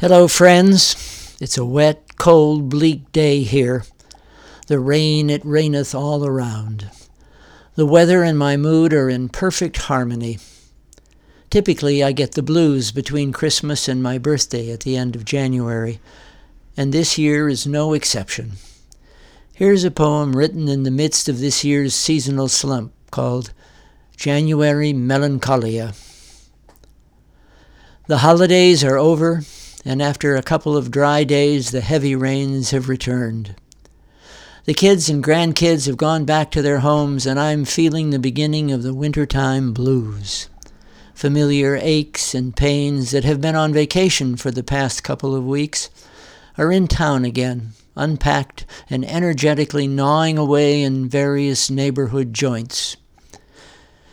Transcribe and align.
Hello, 0.00 0.28
friends. 0.28 1.36
It's 1.42 1.58
a 1.58 1.64
wet, 1.66 2.16
cold, 2.16 2.70
bleak 2.70 3.12
day 3.12 3.42
here. 3.42 3.84
The 4.66 4.78
rain, 4.78 5.28
it 5.28 5.44
raineth 5.44 5.94
all 5.94 6.24
around. 6.24 6.90
The 7.74 7.84
weather 7.84 8.22
and 8.22 8.38
my 8.38 8.56
mood 8.56 8.94
are 8.94 9.10
in 9.10 9.28
perfect 9.28 9.76
harmony. 9.76 10.38
Typically, 11.50 12.02
I 12.02 12.12
get 12.12 12.32
the 12.32 12.42
blues 12.42 12.92
between 12.92 13.30
Christmas 13.30 13.88
and 13.88 14.02
my 14.02 14.16
birthday 14.16 14.72
at 14.72 14.80
the 14.80 14.96
end 14.96 15.16
of 15.16 15.26
January, 15.26 16.00
and 16.78 16.94
this 16.94 17.18
year 17.18 17.50
is 17.50 17.66
no 17.66 17.92
exception. 17.92 18.52
Here's 19.52 19.84
a 19.84 19.90
poem 19.90 20.34
written 20.34 20.66
in 20.66 20.84
the 20.84 20.90
midst 20.90 21.28
of 21.28 21.40
this 21.40 21.62
year's 21.62 21.94
seasonal 21.94 22.48
slump 22.48 22.94
called 23.10 23.52
January 24.16 24.94
Melancholia. 24.94 25.92
The 28.06 28.18
holidays 28.18 28.82
are 28.82 28.96
over 28.96 29.42
and 29.84 30.02
after 30.02 30.36
a 30.36 30.42
couple 30.42 30.76
of 30.76 30.90
dry 30.90 31.24
days, 31.24 31.70
the 31.70 31.80
heavy 31.80 32.14
rains 32.14 32.70
have 32.70 32.88
returned. 32.88 33.54
The 34.66 34.74
kids 34.74 35.08
and 35.08 35.24
grandkids 35.24 35.86
have 35.86 35.96
gone 35.96 36.24
back 36.24 36.50
to 36.50 36.62
their 36.62 36.80
homes, 36.80 37.26
and 37.26 37.40
I'm 37.40 37.64
feeling 37.64 38.10
the 38.10 38.18
beginning 38.18 38.70
of 38.70 38.82
the 38.82 38.94
wintertime 38.94 39.72
blues. 39.72 40.48
Familiar 41.14 41.78
aches 41.80 42.34
and 42.34 42.54
pains 42.54 43.10
that 43.10 43.24
have 43.24 43.40
been 43.40 43.56
on 43.56 43.72
vacation 43.72 44.36
for 44.36 44.50
the 44.50 44.62
past 44.62 45.02
couple 45.02 45.34
of 45.34 45.46
weeks 45.46 45.90
are 46.58 46.70
in 46.70 46.86
town 46.86 47.24
again, 47.24 47.72
unpacked 47.96 48.66
and 48.88 49.04
energetically 49.04 49.86
gnawing 49.86 50.36
away 50.36 50.82
in 50.82 51.08
various 51.08 51.70
neighborhood 51.70 52.34
joints. 52.34 52.96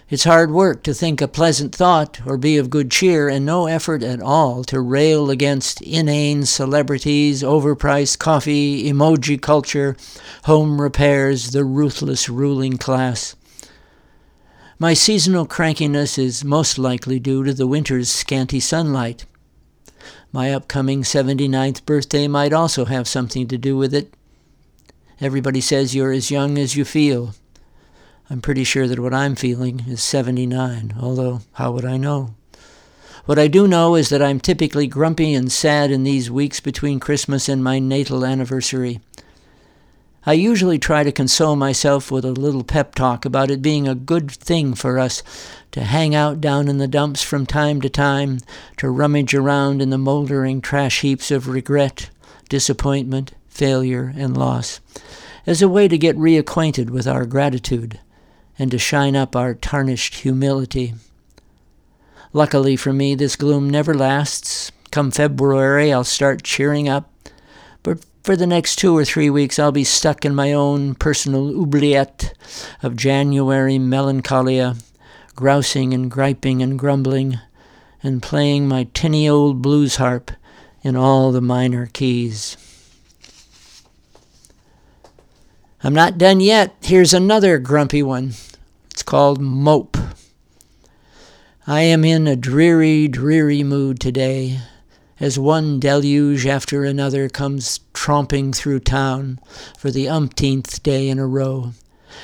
It's 0.09 0.23
hard 0.23 0.51
work 0.51 0.83
to 0.83 0.93
think 0.93 1.19
a 1.19 1.27
pleasant 1.27 1.75
thought 1.75 2.25
or 2.25 2.37
be 2.37 2.55
of 2.55 2.69
good 2.69 2.89
cheer, 2.89 3.27
and 3.27 3.45
no 3.45 3.67
effort 3.67 4.01
at 4.03 4.21
all 4.21 4.63
to 4.63 4.79
rail 4.79 5.29
against 5.29 5.81
inane 5.81 6.45
celebrities, 6.45 7.43
overpriced 7.43 8.17
coffee, 8.17 8.89
emoji 8.89 9.41
culture, 9.41 9.97
home 10.45 10.79
repairs, 10.79 11.51
the 11.51 11.65
ruthless 11.65 12.29
ruling 12.29 12.77
class. 12.77 13.35
My 14.79 14.93
seasonal 14.93 15.45
crankiness 15.45 16.17
is 16.17 16.41
most 16.41 16.77
likely 16.77 17.19
due 17.19 17.43
to 17.43 17.53
the 17.53 17.67
winter's 17.67 18.09
scanty 18.09 18.61
sunlight. 18.61 19.25
My 20.31 20.53
upcoming 20.53 21.03
79th 21.03 21.85
birthday 21.85 22.29
might 22.29 22.53
also 22.53 22.85
have 22.85 23.09
something 23.09 23.45
to 23.49 23.57
do 23.57 23.75
with 23.75 23.93
it. 23.93 24.13
Everybody 25.19 25.59
says 25.59 25.93
you're 25.93 26.13
as 26.13 26.31
young 26.31 26.57
as 26.57 26.77
you 26.77 26.85
feel. 26.85 27.33
I'm 28.29 28.41
pretty 28.41 28.65
sure 28.65 28.89
that 28.89 28.99
what 28.99 29.13
I'm 29.13 29.35
feeling 29.35 29.85
is 29.87 30.03
79, 30.03 30.95
although 30.99 31.39
how 31.53 31.71
would 31.71 31.85
I 31.85 31.95
know? 31.95 32.35
What 33.25 33.39
I 33.39 33.47
do 33.47 33.69
know 33.69 33.95
is 33.95 34.09
that 34.09 34.21
I'm 34.21 34.41
typically 34.41 34.85
grumpy 34.85 35.33
and 35.33 35.49
sad 35.49 35.91
in 35.91 36.03
these 36.03 36.29
weeks 36.29 36.59
between 36.59 36.99
Christmas 36.99 37.47
and 37.47 37.63
my 37.63 37.79
natal 37.79 38.25
anniversary. 38.25 38.99
I 40.25 40.33
usually 40.33 40.77
try 40.77 41.03
to 41.03 41.11
console 41.13 41.55
myself 41.55 42.11
with 42.11 42.25
a 42.25 42.31
little 42.31 42.65
pep 42.65 42.95
talk 42.95 43.23
about 43.23 43.49
it 43.49 43.61
being 43.61 43.87
a 43.87 43.95
good 43.95 44.29
thing 44.29 44.73
for 44.73 44.99
us 44.99 45.23
to 45.71 45.83
hang 45.83 46.13
out 46.13 46.41
down 46.41 46.67
in 46.67 46.79
the 46.79 46.87
dumps 46.87 47.23
from 47.23 47.45
time 47.45 47.79
to 47.79 47.89
time, 47.89 48.39
to 48.75 48.89
rummage 48.89 49.33
around 49.33 49.81
in 49.81 49.89
the 49.89 49.97
moldering 49.97 50.59
trash 50.59 50.99
heaps 50.99 51.31
of 51.31 51.47
regret, 51.47 52.09
disappointment, 52.49 53.31
failure, 53.47 54.11
and 54.17 54.35
loss, 54.35 54.81
as 55.45 55.61
a 55.61 55.69
way 55.69 55.87
to 55.87 55.97
get 55.97 56.17
reacquainted 56.17 56.89
with 56.89 57.07
our 57.07 57.25
gratitude 57.25 58.01
and 58.59 58.71
to 58.71 58.77
shine 58.77 59.15
up 59.15 59.35
our 59.35 59.53
tarnished 59.53 60.15
humility. 60.15 60.93
Luckily 62.33 62.75
for 62.75 62.93
me, 62.93 63.15
this 63.15 63.35
gloom 63.35 63.69
never 63.69 63.93
lasts. 63.93 64.71
Come 64.91 65.11
February, 65.11 65.91
I'll 65.93 66.03
start 66.03 66.43
cheering 66.43 66.87
up. 66.89 67.09
But 67.83 68.05
for 68.23 68.35
the 68.35 68.47
next 68.47 68.77
two 68.77 68.95
or 68.97 69.05
three 69.05 69.29
weeks, 69.29 69.57
I'll 69.59 69.71
be 69.71 69.83
stuck 69.83 70.25
in 70.25 70.35
my 70.35 70.53
own 70.53 70.95
personal 70.95 71.49
oubliette 71.49 72.33
of 72.83 72.95
January 72.95 73.79
melancholia, 73.79 74.75
grousing 75.35 75.93
and 75.93 76.11
griping 76.11 76.61
and 76.61 76.77
grumbling, 76.77 77.39
and 78.03 78.21
playing 78.21 78.67
my 78.67 78.87
tinny 78.93 79.27
old 79.29 79.61
blues 79.61 79.95
harp 79.95 80.31
in 80.81 80.95
all 80.95 81.31
the 81.31 81.41
minor 81.41 81.87
keys. 81.87 82.57
I'm 85.83 85.93
not 85.93 86.17
done 86.17 86.39
yet. 86.39 86.75
Here's 86.81 87.13
another 87.13 87.59
grumpy 87.59 88.03
one. 88.03 88.33
Called 89.07 89.39
Mope. 89.39 89.95
I 91.65 91.79
am 91.79 92.03
in 92.03 92.27
a 92.27 92.35
dreary, 92.35 93.07
dreary 93.07 93.63
mood 93.63 94.01
today, 94.01 94.59
as 95.17 95.39
one 95.39 95.79
deluge 95.79 96.45
after 96.45 96.83
another 96.83 97.29
comes 97.29 97.79
tromping 97.93 98.53
through 98.53 98.81
town 98.81 99.39
for 99.77 99.91
the 99.91 100.09
umpteenth 100.09 100.83
day 100.83 101.07
in 101.07 101.19
a 101.19 101.25
row, 101.25 101.71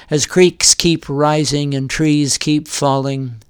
as 0.09 0.25
creeks 0.25 0.75
keep 0.75 1.07
rising 1.07 1.73
and 1.73 1.89
trees 1.89 2.37
keep 2.37 2.67
falling, 2.67 3.41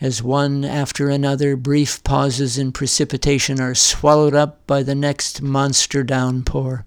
as 0.00 0.20
one 0.20 0.64
after 0.64 1.08
another 1.08 1.54
brief 1.54 2.02
pauses 2.02 2.58
in 2.58 2.72
precipitation 2.72 3.60
are 3.60 3.76
swallowed 3.76 4.34
up 4.34 4.66
by 4.66 4.82
the 4.82 4.96
next 4.96 5.40
monster 5.40 6.02
downpour. 6.02 6.84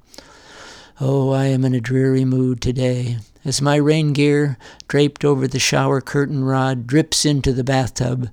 Oh, 1.00 1.32
I 1.32 1.46
am 1.46 1.64
in 1.64 1.74
a 1.74 1.80
dreary 1.80 2.26
mood 2.26 2.60
today, 2.60 3.20
as 3.48 3.62
my 3.62 3.78
rain 3.78 4.12
gear, 4.12 4.58
draped 4.88 5.24
over 5.24 5.48
the 5.48 5.58
shower 5.58 6.02
curtain 6.02 6.44
rod, 6.44 6.86
drips 6.86 7.26
into 7.26 7.54
the 7.54 7.64
bathtub, 7.64 8.30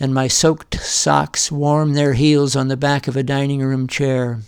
and 0.00 0.12
my 0.12 0.26
soaked 0.26 0.74
socks 0.80 1.52
warm 1.52 1.94
their 1.94 2.14
heels 2.14 2.56
on 2.56 2.68
the 2.68 2.76
back 2.76 3.06
of 3.06 3.16
a 3.16 3.22
dining 3.22 3.60
room 3.60 3.86
chair. 3.86 4.40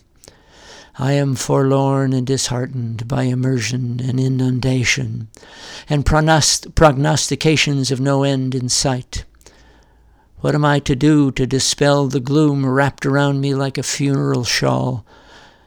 I 0.99 1.13
am 1.13 1.37
forlorn 1.37 2.13
and 2.13 2.27
disheartened 2.27 3.07
by 3.07 3.23
immersion 3.23 4.01
and 4.03 4.19
inundation, 4.19 5.29
and 5.89 6.05
prognost- 6.05 6.75
prognostications 6.75 7.91
of 7.91 8.01
no 8.01 8.25
end 8.25 8.55
in 8.55 8.69
sight. 8.69 9.25
What 10.41 10.57
am 10.57 10.65
I 10.65 10.81
to 10.81 10.97
do 10.97 11.31
to 11.31 11.47
dispel 11.47 12.09
the 12.09 12.19
gloom 12.19 12.67
wrapped 12.67 13.07
around 13.07 13.41
me 13.41 13.55
like 13.55 13.79
a 13.79 13.84
funeral 13.84 14.43
shawl? 14.43 15.07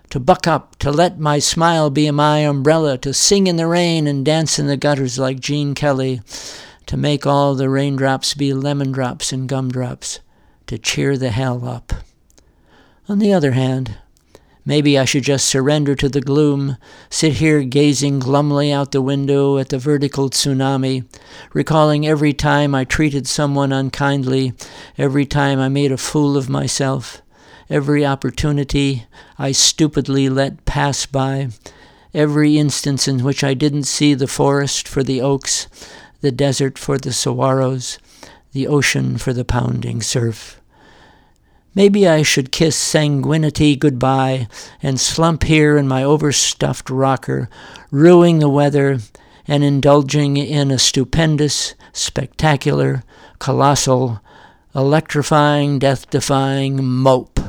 To 0.09 0.19
buck 0.19 0.47
up, 0.47 0.75
to 0.77 0.91
let 0.91 1.19
my 1.19 1.39
smile 1.39 1.89
be 1.89 2.09
my 2.11 2.39
umbrella, 2.39 2.97
to 2.99 3.13
sing 3.13 3.47
in 3.47 3.55
the 3.55 3.67
rain 3.67 4.07
and 4.07 4.25
dance 4.25 4.59
in 4.59 4.67
the 4.67 4.77
gutters 4.77 5.17
like 5.17 5.39
Gene 5.39 5.73
Kelly, 5.73 6.21
to 6.85 6.97
make 6.97 7.25
all 7.25 7.55
the 7.55 7.69
raindrops 7.69 8.33
be 8.33 8.53
lemon 8.53 8.91
drops 8.91 9.31
and 9.31 9.49
gumdrops, 9.49 10.19
to 10.67 10.77
cheer 10.77 11.17
the 11.17 11.31
hell 11.31 11.67
up. 11.67 11.93
On 13.09 13.19
the 13.19 13.33
other 13.33 13.51
hand, 13.51 13.97
maybe 14.63 14.97
I 14.97 15.05
should 15.05 15.23
just 15.23 15.47
surrender 15.47 15.95
to 15.95 16.09
the 16.09 16.21
gloom, 16.21 16.77
sit 17.09 17.33
here 17.33 17.63
gazing 17.63 18.19
glumly 18.19 18.71
out 18.71 18.91
the 18.91 19.01
window 19.01 19.57
at 19.57 19.69
the 19.69 19.79
vertical 19.79 20.29
tsunami, 20.29 21.05
recalling 21.53 22.07
every 22.07 22.33
time 22.33 22.73
I 22.73 22.83
treated 22.83 23.27
someone 23.27 23.71
unkindly, 23.71 24.53
every 24.97 25.25
time 25.25 25.59
I 25.59 25.69
made 25.69 25.91
a 25.91 25.97
fool 25.97 26.37
of 26.37 26.49
myself 26.49 27.21
every 27.69 28.05
opportunity 28.05 29.05
I 29.37 29.51
stupidly 29.51 30.29
let 30.29 30.65
pass 30.65 31.05
by, 31.05 31.49
every 32.13 32.57
instance 32.57 33.07
in 33.07 33.23
which 33.23 33.43
I 33.43 33.53
didn't 33.53 33.83
see 33.83 34.13
the 34.13 34.27
forest 34.27 34.87
for 34.87 35.03
the 35.03 35.21
oaks, 35.21 35.67
the 36.21 36.31
desert 36.31 36.77
for 36.77 36.97
the 36.97 37.09
saguaros, 37.09 37.97
the 38.53 38.67
ocean 38.67 39.17
for 39.17 39.33
the 39.33 39.45
pounding 39.45 40.01
surf. 40.01 40.61
Maybe 41.75 42.07
I 42.07 42.21
should 42.21 42.53
kiss 42.53 42.77
sanguinity 42.77 43.75
goodbye 43.75 44.47
and 44.81 44.97
slump 44.97 45.43
here 45.43 45.77
in 45.77 45.89
my 45.89 46.03
overstuffed 46.03 46.89
rocker, 46.89 47.49
ruining 47.91 48.39
the 48.39 48.47
weather 48.47 48.99
and 49.45 49.61
indulging 49.61 50.37
in 50.37 50.71
a 50.71 50.79
stupendous, 50.79 51.75
spectacular, 51.91 53.03
colossal, 53.39 54.21
electrifying, 54.73 55.77
death 55.77 56.09
defying 56.09 56.83
mope. 56.83 57.44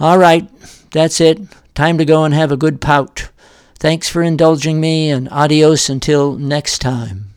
All 0.00 0.18
right, 0.18 0.48
that's 0.92 1.20
it. 1.20 1.40
Time 1.74 1.98
to 1.98 2.04
go 2.04 2.24
and 2.24 2.32
have 2.32 2.52
a 2.52 2.56
good 2.56 2.80
pout. 2.80 3.30
Thanks 3.78 4.08
for 4.08 4.22
indulging 4.22 4.80
me, 4.80 5.10
and 5.10 5.28
adios 5.30 5.88
until 5.88 6.34
next 6.36 6.78
time. 6.78 7.27